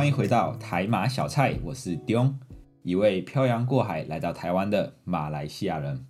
[0.00, 2.40] 欢迎回到台马小菜，我是 d n，
[2.82, 6.06] 一位漂洋过海来到台湾的马来西亚人。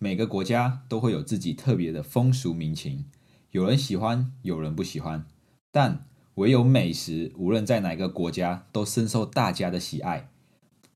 [0.00, 3.04] 每个国家都会有自己特别的风俗民情，
[3.52, 5.24] 有人喜欢，有人不喜欢，
[5.70, 6.04] 但
[6.34, 10.28] 唯有美食，无论在哪个国家都深受大家的喜爱。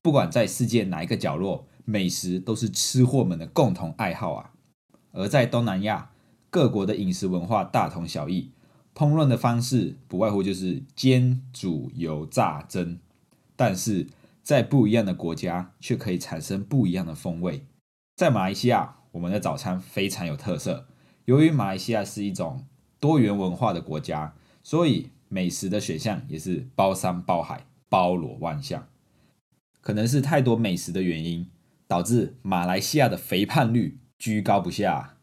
[0.01, 4.51] 不管在世界哪一个角落，美食都是吃货们的共同爱好啊。
[5.13, 6.11] 而在东南亚，
[6.49, 8.51] 各国的饮食文化大同小异。
[8.97, 12.97] 烹饪的方式不外乎就是煎、煮、油、炸、蒸，
[13.55, 14.07] 但是
[14.41, 17.67] 在不一样的国家却可以产生不一样的风味。
[18.15, 20.87] 在马来西亚，我们的早餐非常有特色。
[21.25, 22.65] 由于马来西亚是一种
[22.99, 28.87] 多元文化的国家，所以美食的选项也是包山包海、包罗万象。
[29.79, 31.47] 可能是太多美食的原因，
[31.85, 35.17] 导致马来西亚的肥胖率居高不下。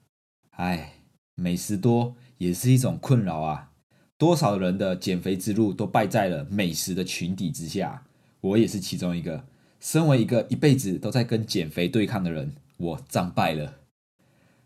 [0.50, 0.92] 唉，
[1.34, 2.14] 美食多。
[2.44, 3.70] 也是一种困扰啊！
[4.18, 8.04] 多少人的减肥之路都败在了美食的群体之下，
[8.42, 9.46] 我也是其中一个。
[9.80, 13.76] 身为一个一辈子都在跟减肥对抗的人，我战败了。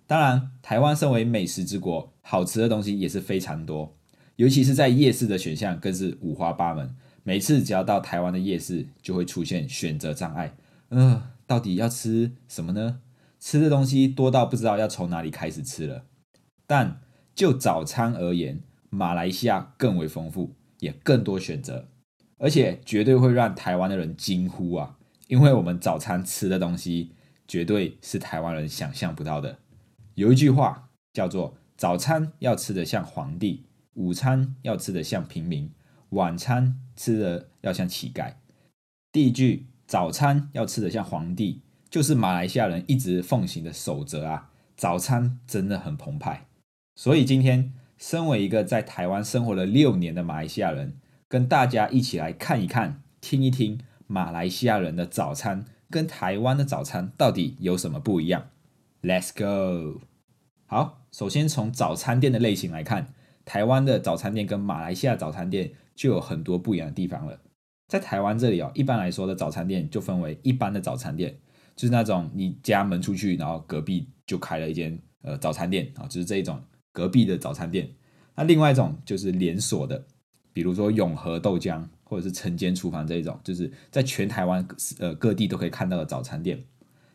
[0.06, 3.97] 当然，台湾身为美食之国，好吃的东西也是非常多，
[4.37, 6.97] 尤其是在夜市的选项更是五花八门。
[7.23, 10.56] 每次只要到台湾的夜市，就会出现选择障碍。
[10.91, 13.01] 嗯，到底要吃什么呢？
[13.39, 16.05] 吃的东西多到不知道要从哪里开始吃了。
[16.67, 17.01] 但
[17.39, 21.86] 就早餐而言，马来西亚更为丰富，也更多选择，
[22.39, 24.98] 而且绝对会让台湾的人惊呼啊！
[25.28, 27.12] 因为我们早餐吃的东西，
[27.47, 29.60] 绝对是台湾人想象不到的。
[30.16, 35.71] 有一句话叫做：“早餐要吃的像皇帝，午餐要吃的像平民，
[36.09, 38.32] 晚餐吃的要像乞丐。”
[39.12, 44.50] 第一句“早餐要吃的像皇帝”，就是马来西亚人一直奉行的守则啊！
[44.77, 46.47] 早餐真的很澎湃。
[46.98, 50.94] 所以今天，身为一个在台湾生活了六年的马来西亚人，
[51.28, 53.78] 跟大家一起来看一看、听一听
[54.09, 58.48] 马来西亚人的早餐跟台湾的早餐到底有什么不一样。
[59.00, 60.00] Let's go！
[60.66, 67.38] 好，首先从早餐店的类型来看，台湾的早餐店跟马来西亚早餐店就有很多不一样的地方了。
[67.86, 71.38] 在台湾这里哦，一般来说的早餐店就分为一般的早餐店，
[71.76, 76.60] 就是那种你家门出去，然后隔壁就开了一间呃早餐店啊，就是这一种。
[76.93, 77.88] 隔壁的早餐店，
[78.34, 80.04] 那另外一种就是连锁的，
[80.53, 84.66] 比如说永和豆浆或者是晨间厨房这一种，就是在全台湾
[84.98, 86.65] 呃各地都可以看到的早餐店。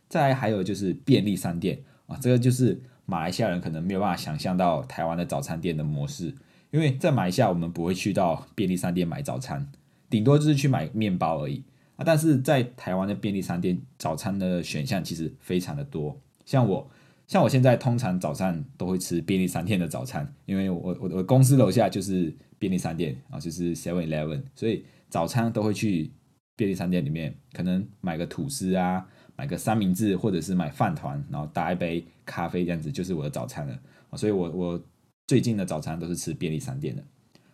[0.07, 6.35] 再还有就是便利商店啊，这个就是马来西亚人可能没有办法想象到台湾的早餐店的模式，
[6.71, 9.71] 因为在马来西亚我们不会去到便利商店买早餐，
[10.09, 11.63] 顶多就是去买面包而已
[11.95, 12.03] 啊。
[12.05, 16.89] 但是在台湾的便利商店，早餐的选项其实非常的多，像我。
[17.25, 26.11] 像我现在通常早上都会吃便利商店的早餐，因为我我我公司楼下就是便利商店啊，就是 Seven Eleven，所以早餐都会去
[26.55, 33.79] 便利商店里面，可能买个吐司啊，买个三明治，或者是买饭团，然后打一杯咖啡，这样子就是我的早餐了
[34.15, 34.83] 所以我我
[35.25, 37.03] 最近的早餐都是吃便利商店的。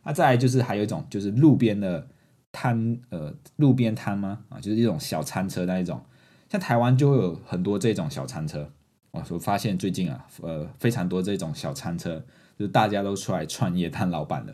[0.03, 2.07] 那再来就是还有一种就是路边的
[2.51, 4.43] 摊，呃，路边摊吗？
[4.49, 6.03] 啊，就是一种小餐车那一种，
[6.49, 8.71] 像台湾就会有很多这种小餐车。
[9.11, 12.23] 我我发现最近啊，呃，非常多这种小餐车，
[12.57, 14.53] 就是大家都出来创业当老板了。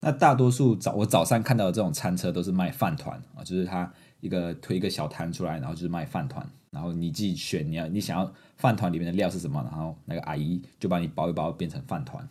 [0.00, 12.28] 那大多数早我早上看到的这种餐车都是卖饭团啊，就是他一个推一个小摊出来，然后就是卖饭团，然后你自己选你要你想要饭团里面的料是什么，然后那个阿姨就帮你包一包变成饭团。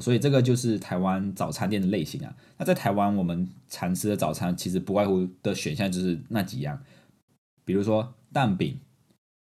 [0.00, 2.34] 所以这个就是台湾早餐店的类型啊。
[2.58, 6.82] 那在台湾我们常吃的早餐其实不外乎的选项就是那几样，
[7.64, 8.80] 比如说蛋饼、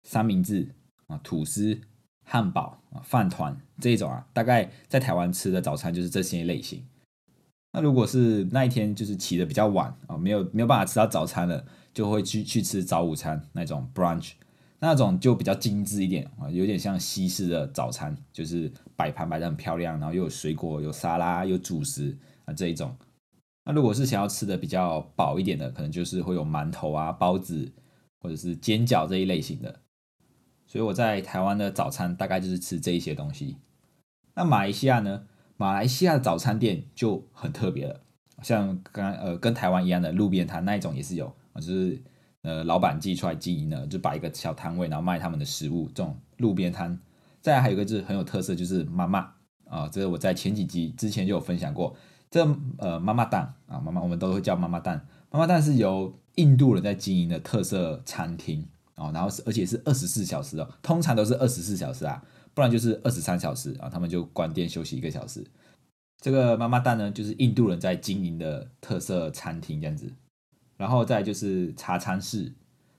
[0.03, 0.67] 三明治。
[1.13, 1.79] 啊，吐司、
[2.25, 6.83] 汉堡啊、饭团这一种啊，大概在台湾吃的早餐就是这些类型。
[7.71, 14.33] 那如果是那一天就是起的比较晚啊，没有没有办法吃到早餐了，就会去去吃早午餐那种 brunch，
[14.79, 22.15] 那种就比较精致一点啊，有点像西式的早餐，就是摆盘摆的很漂亮，然后又有水果、有沙拉、有主食
[22.45, 22.95] 啊这一种。
[23.65, 27.71] 那如果是想要吃的比较饱一点的，可能就是会有馒头啊、包子
[28.19, 29.79] 或者是煎饺这一类型的。
[30.73, 33.57] 所以我在台湾的早餐大概就是吃这一些东西。
[34.33, 35.27] 那马来西亚呢？
[35.55, 38.01] 马来西亚的早餐店就很特别了，
[38.41, 42.01] 像刚呃跟台湾一样的路边摊那一种也是有，就是
[42.41, 46.99] 呃老板自己出来经营的，就摆一个小摊位，然后卖他们的食物，这种路边摊。
[47.39, 49.31] 再还有一个就是很有特色，就是妈妈
[49.65, 51.95] 啊，这个我在前几集之前就有分享过。
[52.31, 52.43] 这
[52.79, 55.05] 呃妈妈档啊，妈妈我们都会叫妈妈蛋。
[55.29, 62.23] 妈妈蛋是由印度人在经营的特色餐厅哦，然后是而且是二十四小时哦，通常都是二十四小时啊，
[62.53, 65.43] 不然就是二十三小时啊，他们就关店休息一个小时。
[66.21, 70.11] 这个妈妈蛋呢，就是印度人在经营的特色餐厅这样子。
[70.77, 72.51] 然后再就是茶餐室，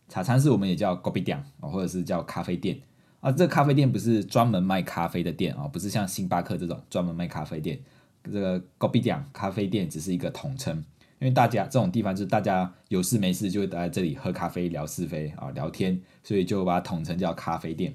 [0.09, 2.81] 茶餐室我们也叫 g o b i 店啊，或者是叫咖啡店。
[3.21, 7.81] 啊，这咖啡店不是专门卖咖啡的店啊，不是像星巴克这种专门卖咖啡店。
[8.25, 10.85] 这个 g o b i 店咖啡店只是一个统称，
[11.25, 17.95] 因为大家这种地方就是大家有事没事就会待在这里喝咖啡、聊是非啊、聊天，所以就把它统称叫咖啡店。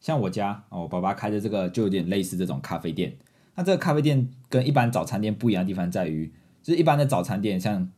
[0.00, 3.16] 像我家哦，我爸爸开的这个就有点类似这种咖啡店。
[3.54, 7.88] 那这个咖啡店跟一般早餐店不一样的地方在于，就是一般的早餐店像。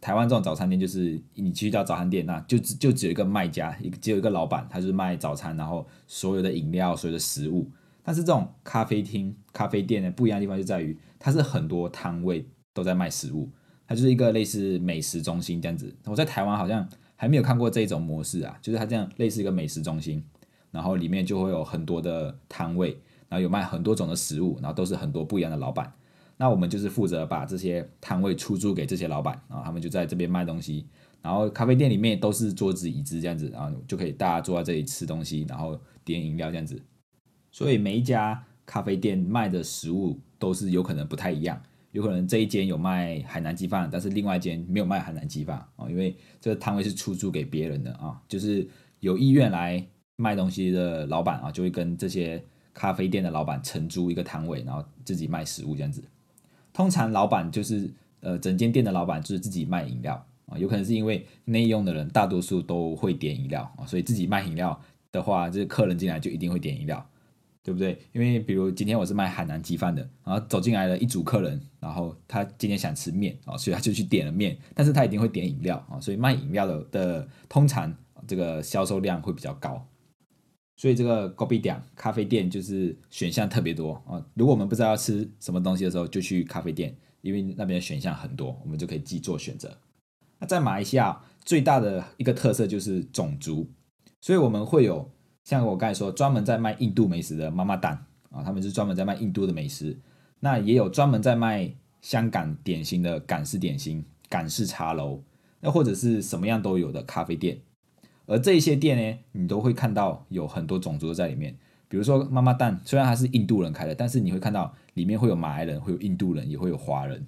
[0.00, 7.68] 台湾这种早餐店就是你去到早餐店，那就只就只有一个卖家，一个只有一个老板，他就是卖早餐，然后所有的饮料、所有的食物。
[8.04, 13.50] 但是这种咖啡厅、咖啡店呢，不一样的地方就在于，它是很多摊位都在卖食物，
[13.88, 15.92] 它就是一个类似美食中心这样子。
[16.04, 16.86] 我在台湾好像
[17.16, 20.22] 还没有看过这种模式啊，就是它这样类似一个美食中心，
[20.70, 22.90] 然后里面就会有很多的摊位，
[23.28, 25.92] 然后有卖很多种的食物，然后都是很多不一样的老板。
[26.36, 30.86] 那我们就是负责把这些摊位出租给这些老板然后，他们就在这边卖东西，
[31.20, 36.80] 然后咖啡店里面都是桌子椅子这样子，然后就可以大家坐在这里吃东西，然后点饮料这样子。
[37.50, 41.60] 所以每一家咖啡店卖的食物都是有可能不太一样，
[41.92, 48.68] 有可能这一间有卖海南鸡饭，但是另外一间没有卖海南鸡饭啊，因为这个摊位是出租给别人的啊，就是
[49.00, 49.82] 有意愿来
[50.16, 52.42] 卖东西的老板啊，就会跟这些
[52.74, 56.04] 咖啡店的老板承租一个摊位，然后自己卖食物这样子。
[56.72, 57.90] 通常老板就是
[58.20, 64.78] 呃，整间店的老板就是自己卖饮料啊，有可能是因为内用的人大多数都会点饮料啊，所以自己卖饮料
[65.10, 67.04] 的话，就是客人进来就一定会点饮料，
[67.68, 67.98] 对不对？
[68.12, 77.94] 因为比如今天我是卖海南鸡饭的，然后走进来了一组客人，然后他今天想吃面啊，所以他就去点了面，但是他一定会点饮料啊，所以卖饮料的的通常
[78.26, 79.86] 这个销售量会比较高。
[80.78, 84.24] 所以这个 g o b i 店咖啡店就是选项特别多啊！
[84.32, 89.76] 如果我们不知道要吃什么东西的时候，就去咖啡店，因为那边选项很多，我们就可以自己做选择。
[90.38, 93.68] 那在马来西亚最大的一个特色就是种族，
[94.22, 95.10] 所以我们会有
[95.48, 99.96] 像我刚才说专门在卖印度美食的妈妈蛋啊，他们是专门在卖印度的美食。
[100.40, 101.72] 那也有专门在卖
[102.02, 105.22] 香港典型的港式点心、港式茶楼，
[105.60, 107.58] 那或者是什么样都有的咖啡店。
[108.26, 111.56] 而这些店呢，你都会看到有很多种族在里面。
[111.88, 117.26] 比如说妈妈蛋，虽然它是印度人开的，但是你会看到里面会有马来人，会有印度人，也会有华人，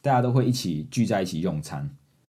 [0.00, 1.88] 大家都会一起聚在一起用餐。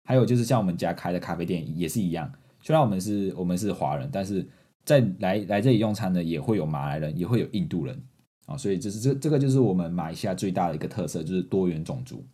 [0.06, 2.32] 还有就是像我们家开的咖啡店也是一样，
[2.62, 4.48] 虽然我们是我们是华人，但是
[4.88, 8.02] 在来来这里用餐的也会有马来人，也会有印度人
[8.46, 8.56] 啊。
[8.56, 12.26] 所以就是这这个就是我们马来西亚最大的一个特色，就是多元种族。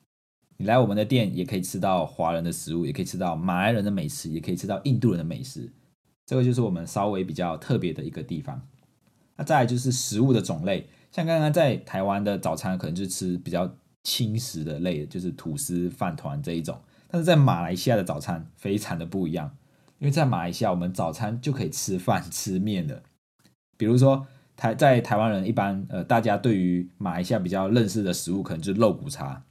[0.57, 5.73] 你来我们的店也可以吃到华人的食物，也可以吃到马来人的美食，也可以吃到印度人的美食。
[6.27, 8.61] 这个就是我们稍微比较特别的一个地方。
[9.35, 16.79] 那再来就是食物的种类，像刚刚在台湾的早餐可能就吃比较轻食的类，就是吐司、饭团这一种。
[17.07, 19.57] 但是在马来西亚的早餐非常的不一样，
[20.03, 23.01] 因为在马来西亚我们早餐就可以吃饭 吃面的。
[23.77, 29.41] 比如说台在台湾人一般呃，大家对于马来西亚比较认识的食物可能就是肉骨茶。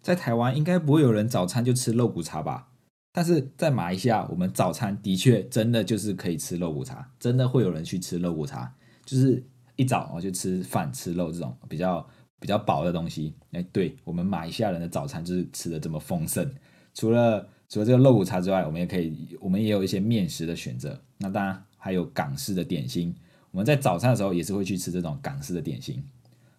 [0.00, 2.66] 在台湾应该不会有人早餐就吃肉骨茶吧？
[3.12, 9.40] 但是在马来西亚，我们早餐的确真的就是可以吃肉骨茶，真的会有人去吃肉骨茶，就是
[9.76, 12.04] 一早我就吃饭吃肉这种比较
[12.40, 13.36] 比较饱的东西。
[13.52, 16.52] 哎，对我们马来西亚人的早餐就是吃的这么丰盛。
[16.92, 21.00] 除了除了这个肉骨茶之外，我们也可以，我们也有一些面食的选择。
[21.16, 23.14] 那当然还有港式的点心，
[23.50, 26.04] 我们在早餐的时候也是会去吃这种港式的点心。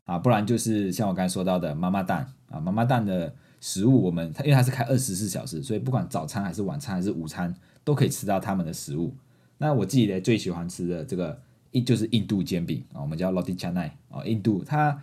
[0.06, 7.54] 啊，不然就是像我刚才说到的妈妈蛋啊，妈妈蛋的食物，我们它因为它是开二十四小时，所以不管早餐还是晚餐还是午餐，
[7.84, 9.14] 都可以吃到他们的食物。
[9.60, 11.40] 那我自己呢最喜欢吃的这个
[11.74, 15.00] 印就是印度煎饼啊，我们叫 Roti Canai 啊，印度它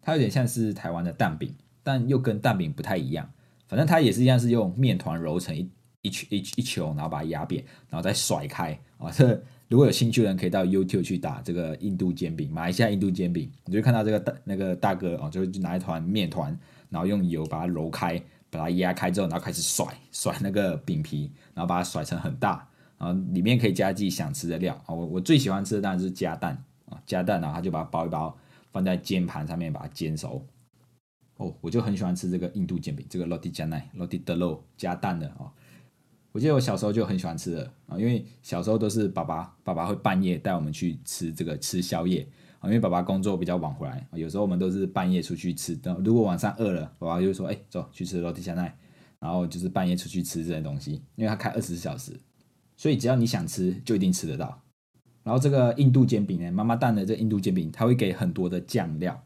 [0.00, 1.54] 它有点像是台湾的蛋饼，
[1.84, 3.30] 但又跟蛋饼不太一样，
[3.72, 5.66] 反正它也是一样是用面团揉成一
[6.02, 9.42] 一球一一球，然后把它压扁，然后再甩开啊这。
[9.68, 16.54] 如果有兴趣的人，可以到 YouTube 去打这个印度煎饼，马来西亚印度煎饼，你就看到这个大那个大哥哦，就拿一团面团，
[16.90, 24.92] 然后用油把它揉开，把它压开之后，然后开始甩甩那个饼皮，然后把它甩成很大，然后里面可以加自己想吃的料啊。
[24.92, 28.36] 我我最喜欢吃的当然是加蛋啊，加蛋，然后他就把它包一包，
[28.70, 30.44] 放在煎盘上面把它煎熟。
[31.36, 35.50] 哦，我就很喜欢吃这个印度煎饼，这个 roti canai，roti d e l 加蛋的哦。
[36.32, 42.26] 我记得我小时候就很喜欢吃的啊，因为小时候都是爸爸爸爸会半夜带我们去吃这个吃宵夜
[42.58, 45.76] 啊，因为爸爸工作比较晚回来，有时候我们都是半夜出去吃。
[45.76, 48.72] 等如果晚上饿了，爸爸就说：“哎，走去吃 roti canai。”
[49.20, 52.18] 然后就是半夜出去吃这些东西，因为他开二十四小时，
[52.76, 54.60] 所以只要你想吃，就一定吃得到。
[55.22, 59.22] 然后这个印度煎饼呢，妈妈蛋的这印度煎饼，它会给很多的酱料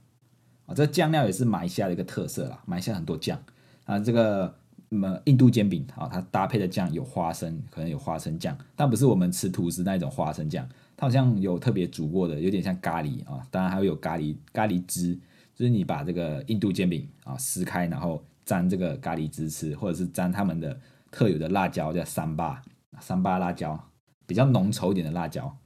[0.66, 3.40] 啊，这酱料也是马来西亚的一个特色啦，马来西亚很多酱
[3.85, 3.99] 啊。
[3.99, 4.54] 这个
[4.88, 13.46] 么印度煎饼啊，它搭配的酱有花生，可能有花生酱，但不是我们吃吐司那种花生酱，它好像有特别煮过的，有点像咖喱啊。
[13.50, 15.14] 当然还会有咖喱咖喱汁，
[15.54, 20.78] 就是你把这个印度煎饼啊撕开，然后沾这个咖喱汁吃，或者是沾他们的
[21.11, 22.62] 特有的辣椒叫三巴
[23.00, 23.78] 三巴辣椒，
[24.26, 25.56] 比较浓稠一点的辣椒。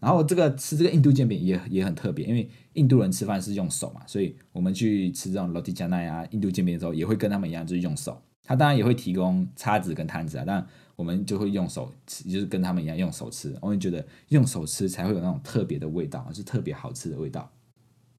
[0.00, 8.20] 然后这个吃这个印度煎饼也也很特别，因为印度人吃饭是用手嘛，所以我们去吃这种 roti canai 啊印度煎饼的时候，也会跟他们一样，就是用手。
[8.42, 10.66] 他当然也会提供叉子跟汤匙啊，但
[10.96, 13.56] 我们就会用手吃，就是跟他们一样用手吃。
[13.60, 17.48] 我们觉得用手吃才会有那种特别的味道，是特别好吃的味道。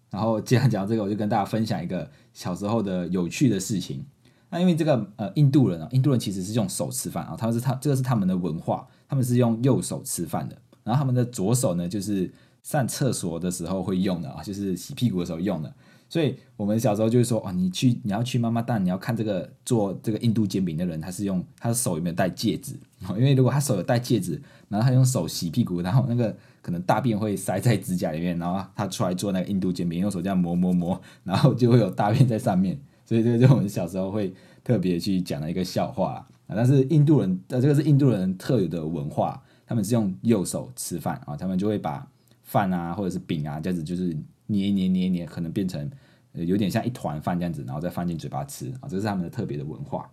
[0.09, 4.05] 然后既然讲到这个，我就跟大家分享一个小时候的有趣的事情。
[4.49, 10.57] 那因为这个呃印度人啊，印度人其实是用手吃饭啊，他们是他这个是他们的文化，他们是用右手吃饭的。
[10.83, 12.31] 然后他们的左手呢，就是
[12.63, 15.73] 上厕所的时候会用的啊，就是洗屁股的时候用的。
[16.09, 22.75] 所以我们小时候就是说，哦，你去你要去妈妈蛋，你要看这个做这个印度煎饼的人，他是用他的手有没有戴戒指？
[23.17, 32.77] 因为如果他手有戴戒指，然后他用手洗屁股，然后那个可能大便会塞在指甲里面，然后他出来做那个印度煎饼，用手这样磨磨磨，然后就会有大便在上面。
[33.05, 34.33] 所以这个就我们小时候会
[34.65, 36.55] 特别去讲的一个笑话啊。
[36.55, 39.41] 但是印度人，呃，这个是印度人特有的文化。
[39.71, 42.05] 他们是用右手吃饭啊，他们就会把
[42.43, 44.13] 饭啊或者是饼啊这样子，就是
[44.47, 45.89] 捏捏捏捏，可能变成
[46.33, 50.11] 有点像一团饭这样子，然后再放进嘴巴吃啊，这是他们的特别的文化。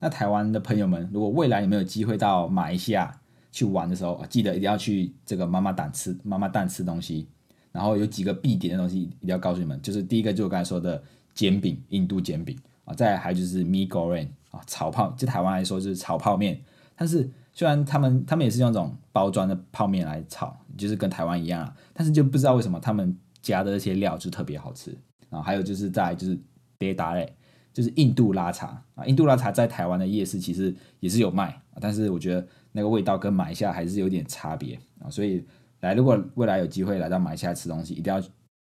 [0.00, 3.16] 那台湾的朋友们，如果未来有没有机会到马来西亚
[3.52, 7.28] 去玩的时候，记得一定要去这个妈妈蛋吃妈妈蛋吃东西。
[7.70, 11.00] 然后有几个必点的东西一定要告诉你们，就是第一个就我刚才说的
[11.32, 16.60] 煎饼，印度煎饼啊，再还就是 mee goreng 啊，炒泡，就台湾来说就是炒泡面，
[16.96, 17.30] 但是。
[17.60, 24.96] 虽然他们他们也是用这种包装的泡面来炒，就是跟台湾一样啊，但是就不知道为什么他们加的那些料就特别好吃。
[25.28, 26.40] 然后还有就是在就是
[26.78, 27.36] 别打嘞，
[27.70, 35.10] 就是印度拉茶啊，印度拉茶在台湾的夜市其实也是有卖，但是我觉得那个味道跟马来西亚还是有点差别啊。
[35.10, 35.44] 所以
[35.80, 38.18] 来如果未来有机会来到马来西亚吃东西，一定要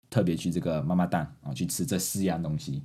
[0.10, 2.82] 特别去这个妈妈档啊去吃这四样东西。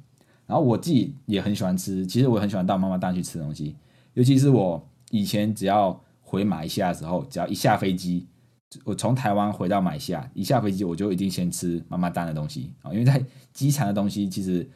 [0.46, 3.74] 然后我自己也很喜欢吃，其实我很喜欢到妈妈档去吃东西，
[4.12, 4.86] 尤其是我。
[5.10, 8.26] 以前只要回马来西亚的时候，只要一下飞机，
[8.84, 14.68] 我从台湾回到马来西亚，一下飞机我就一定先吃妈妈蛋的东西啊，因为在机场的东西其实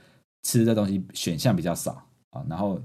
[0.43, 2.81] 吃的东西选项比较少啊，然后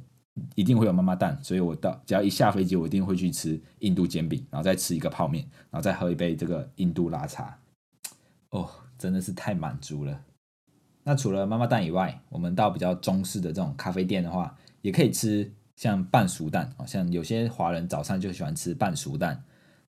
[0.55, 7.59] 一定会有妈妈蛋，所以我到只要一下飞机，我一定会去吃印度煎饼，然后再吃一个泡面，然后再喝一杯这个印度拉茶，
[8.49, 10.19] 哦，真的是太满足了。
[11.03, 15.53] 那除了妈妈蛋以外，我们到比较中式的这种咖啡店的话，也可以吃。
[15.75, 19.41] 像半熟蛋啊，像有些华人早上就喜欢吃半熟蛋，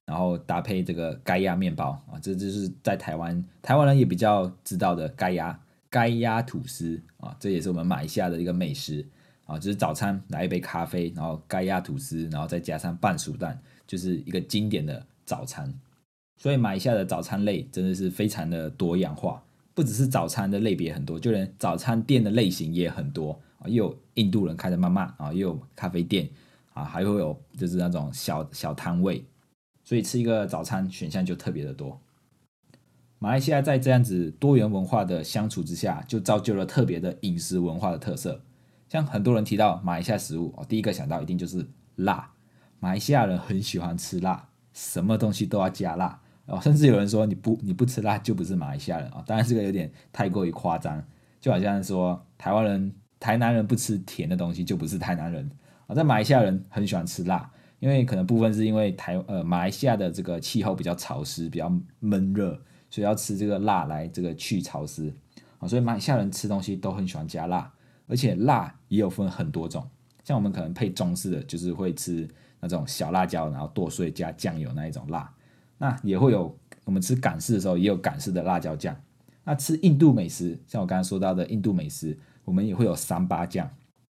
[0.04, 5.58] 然后搭配这个盖亚面包啊，这就是在台湾台湾人也比较知道的盖亚
[5.90, 9.04] 盖亚吐司啊，这也是我们马来西亚的一个美食
[9.46, 15.72] 啊，就是早餐来一杯咖啡，然后盖亚吐司，然后再加上半熟蛋，就是一个经典的早餐。
[16.36, 19.42] 所以马来西亚的早餐类真的是非常的多样化，
[19.78, 23.40] 不只是早餐的类别很多，就连早餐店的类型也很多。
[23.60, 26.28] 啊，又有印度人开的妈妈啊，又有咖啡店
[26.74, 29.24] 啊，还会有就是那种小小摊位，
[29.84, 32.00] 所以吃一个早餐选项就特别的多。
[33.20, 38.42] 马来西亚在这样子多元文化的相处之下，就造就了特别的饮食文化的特色。
[38.88, 42.32] 像很多人提到马来西亚食物，哦，第一个想到一定就是辣。
[42.80, 49.22] 马来西亚人很喜欢吃辣，什么东西都要加辣哦，甚至有人说你不你不吃辣就不是马来西亚人啊。
[49.26, 51.00] 当然这个有点太过于夸张，
[51.40, 52.92] 就好像说台湾人。
[53.20, 55.50] 台南人不吃甜的东西就不是台南人
[55.88, 57.50] 啊，在马来西亚人很喜欢吃辣，
[57.80, 62.52] 因为可能部分是因为台呃马来西亚的这个气候比较潮湿，比较闷热，
[62.88, 65.12] 所以要吃这个辣来这个去潮湿
[65.58, 67.68] 啊，所以马来西亚人吃东西都很喜欢加辣，
[68.06, 69.84] 而且辣也有分很多种，
[70.22, 72.28] 像我们可能配中式的就是会吃
[72.60, 75.28] 那种小辣椒，然后剁碎加酱油那一种辣，
[75.78, 78.94] 那也会有我们吃港式的时候也有港式的辣椒酱，
[79.44, 82.18] 那吃印度美食，像我刚刚说到的印度美食。
[82.44, 83.68] 我们也会有三八酱，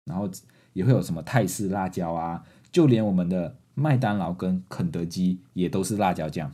[0.06, 0.32] 然后
[0.72, 2.41] 也会有什么泰式辣椒啊，
[2.72, 6.50] 就连我们的麦当劳跟肯德基也都是辣椒酱，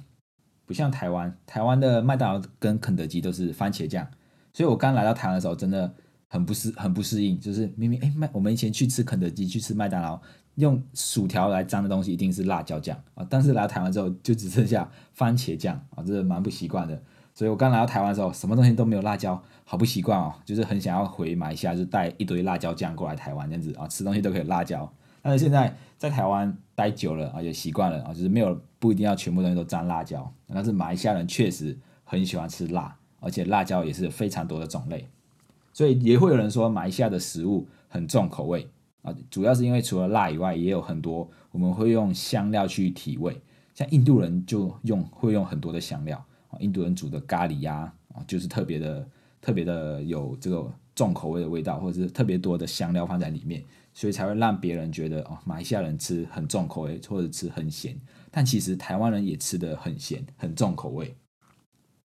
[0.65, 4.07] 不像台湾，台湾的麦当劳跟肯德基都是番茄酱。
[4.53, 5.93] 所以我刚来到台湾的时候，真的
[6.27, 10.19] 很不适很不适应，就是明明哎麦我们以前去吃肯德基去吃麦当劳，
[10.57, 17.01] 用薯条来沾的东西一定是辣椒酱啊，但是来到台湾之后就只剩下番茄酱啊，这蛮不习惯的。
[17.33, 24.91] 所以我刚来到台湾的时候，什么东西都没有辣椒，好不习惯哦，就是很想要回马来西亚，就带一堆辣椒酱过来台湾这样子啊，吃东西都可以辣椒。
[25.21, 30.31] 但是现在在台湾待久了啊，也习惯了啊，就是没有不一定要全部东西都沾辣椒。
[30.51, 35.07] 但是马来西亚人确实很喜欢吃辣，而且辣椒也是非常多的种类，
[35.71, 38.67] 所以也会有人说马来西亚的食物很重口味
[39.01, 43.41] 啊，主要是因为除了辣以外，也有很多我们会用香料去提味，
[43.73, 46.23] 像印度人就用会用很多的香料。
[46.59, 49.07] 印度人煮的咖喱呀，啊，就是特别的、
[49.41, 53.63] 特别的有这个重口味的味道，或者是特别多的香料放在里面，
[53.93, 57.95] 所以才会让别人觉得哦，马来西亚人吃很重口味，或者吃很咸。
[58.31, 61.15] 但其实台湾人也吃的很咸、很重口味。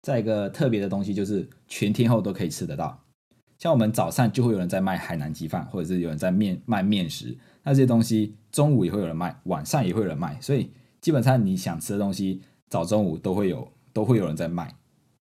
[0.01, 2.99] 再一个特别的东西就是全天候都可以吃得到，
[3.59, 13.71] 像我们早上就会有人在卖海南鸡饭，或者是有人在面卖面食，那这些东西中午也会有人卖，晚上也会有人卖，所以基本上你想吃的东西，早中午都会有。
[13.91, 14.73] 都会有人在卖，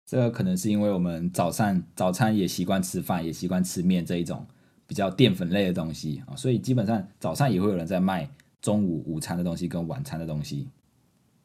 [0.07, 4.47] 这个可能是因为我们早上早餐也习惯吃饭，也习惯吃面这一种
[4.87, 8.31] 比较淀粉类的东西啊，所以基本上早上也会有人在卖
[8.63, 10.71] 中午午餐的东西跟晚餐的东西。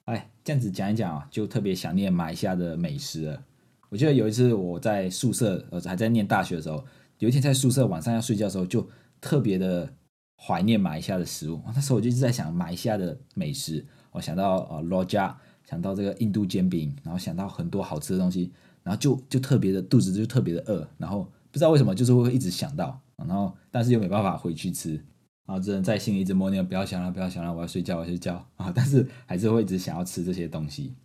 [0.05, 3.43] 哎，这样子讲一讲啊，就特别想念马来西亚的美食了。
[3.89, 6.83] 我记得有一次我在宿舍，呃，还在念大学的时候，
[7.19, 8.87] 有一天在宿舍晚上要睡觉的时候，就
[9.19, 9.93] 特别的
[10.37, 11.61] 怀念马来西亚的食物。
[11.75, 15.37] 那时候我就一直在想马来西亚的美食，我想到呃罗加。
[15.65, 24.95] 想到这个印度煎饼，然后想到很多好吃的东西，然后就就特别的肚子就特别的饿，然后不知道为什么就是会一直想到，然后但是又没办法回去吃，
[25.45, 28.73] 然后只能在心里一直默念不要想了，不要想了，我要睡觉，我要睡觉 啊！
[28.73, 30.95] 但是还是会一直想要吃这些东西，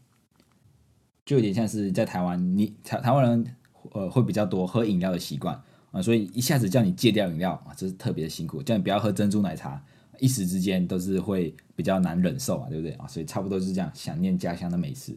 [1.25, 3.57] 就有点像是在台湾，你台台湾人
[3.93, 9.83] 呃会比较多喝饮料的习惯啊，所以一下子叫你戒掉饮料啊，这是特别的辛苦，叫你不要喝珍珠奶茶。
[10.21, 13.06] 一时之间都是会比较难忍受啊，对不对啊？
[13.08, 15.13] 所以差不多是这样，想念家乡的美食。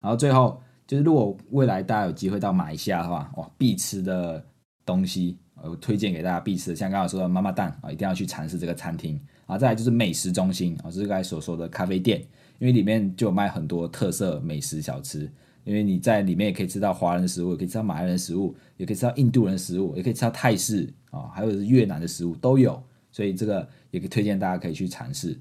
[0.00, 4.44] 然后最后就是，如果未来大家有机会到马来西亚的话，哇，必吃的
[4.86, 9.58] 东西，我推荐给大家必吃的，像刚刚说的妈妈蛋啊，一定要去尝试这个餐厅啊。
[9.58, 12.24] 再来就是美食中心啊，就是刚才所说的咖啡店，
[12.62, 15.28] 因为里面就有卖很多特色美食小吃。
[15.64, 22.80] 因为你在里面也可以吃到华人的食物，也可以吃到马来人的食物，也可以吃到印度人的食物，也可以吃到泰式啊，还有是越南的食物都有。
[23.10, 25.36] 所以这个也可以推荐大家可以去尝试。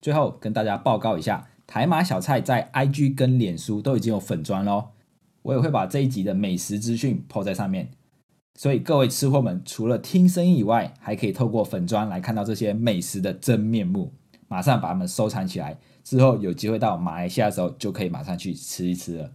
[0.00, 4.88] 最后跟大家报告一下，台马小菜在 IG 跟脸书都已经有粉砖喽，
[5.42, 7.90] 我也会把这一集的美食资讯抛在上面。
[8.58, 14.12] 所以各位吃货们，除了听声音以外，还可以透过粉砖来看到这些美食的真面目。
[14.48, 19.30] 马上把它们收藏起来，之后有机会到马来西亚的时候，就可以马上去吃一吃了。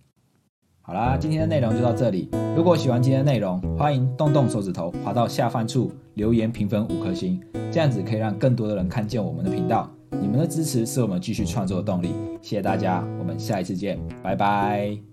[0.84, 2.30] 好啦，今天的内容就到这里。
[2.56, 7.40] 如果喜欢今天的内容，欢迎动动手指头，滑到下方处留言评分五颗星，
[7.72, 9.90] 这样子可以让更多的人看见我们的频道。
[10.20, 12.10] 你们的支持是我们继续创作的动力。
[12.42, 15.11] 谢谢大家，我们下一次见，拜拜。